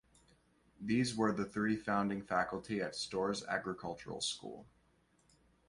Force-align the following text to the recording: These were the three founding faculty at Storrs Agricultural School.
These 0.79 1.15
were 1.15 1.31
the 1.31 1.45
three 1.45 1.75
founding 1.77 2.23
faculty 2.23 2.81
at 2.81 2.95
Storrs 2.95 3.45
Agricultural 3.45 4.21
School. 4.21 4.65